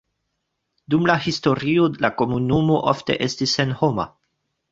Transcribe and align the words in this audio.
Dum 0.93 1.03
la 1.09 1.17
historio 1.25 1.85
la 2.07 2.11
komunumo 2.21 2.79
ofte 2.93 3.19
estis 3.29 3.57
senhoma. 3.61 4.07